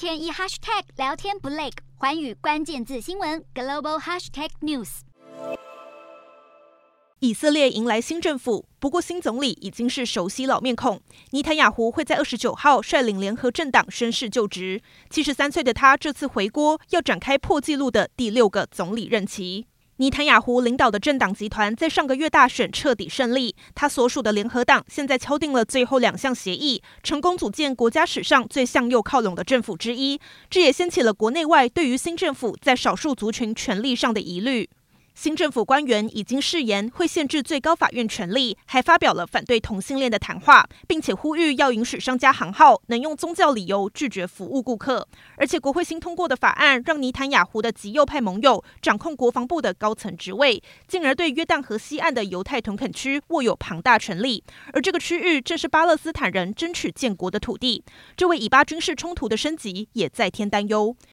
[0.00, 5.00] 天一 hashtag 聊天不累，环宇关键字新闻 global hashtag news。
[7.18, 11.02] 以色列迎来新政府，不过新总理已经是熟悉老面孔。
[11.32, 14.80] 尼坦雅胡会在二十九号率领联合政党宣誓就职。
[15.10, 19.66] 七十三岁的他这次回国，要展开破纪录的第六个总理任期。
[20.00, 30.18] 尼坦雅胡领导的政党集团在上个月大选彻底胜利，他所属的联合党现在敲定了最后两项协议，成功组建国家史上最向右靠拢的政府之一。
[30.48, 34.70] 这也掀起了国内外对于新政府在少数族群权利上的疑虑。
[35.20, 45.06] 新政府官员已经誓言会限制最高法院权力，还发表了反对同性恋的谈话，并且呼吁要允许商家行号能用宗教理由拒绝服务顾客。
[45.36, 54.42] 而且国会新通过的法案让尼坦雅胡的极右派盟友掌控国防部的高层职位，进而对约旦河西岸的犹太屯垦区握有庞大权力。
[54.72, 57.84] 而这个区域正是巴勒斯坦人争取建国的土地，
[58.16, 60.96] 这为以巴军事冲突的升级也再添担忧。